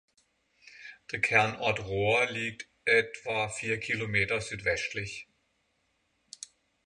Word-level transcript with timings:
Der 1.11 1.21
Kernort 1.21 1.81
Rohr 1.85 2.25
liegt 2.31 2.67
etwa 2.85 3.49
vier 3.49 3.79
Kilometer 3.79 4.41
südwestlich. 4.41 5.27